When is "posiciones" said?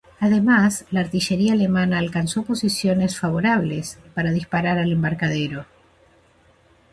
2.41-3.19